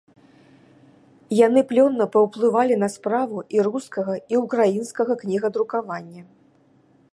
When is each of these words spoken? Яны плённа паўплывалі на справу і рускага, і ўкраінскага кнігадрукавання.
Яны 1.39 1.61
плённа 1.71 2.07
паўплывалі 2.15 2.75
на 2.83 2.89
справу 2.95 3.37
і 3.57 3.67
рускага, 3.67 4.13
і 4.35 4.41
ўкраінскага 4.43 5.13
кнігадрукавання. 5.23 6.23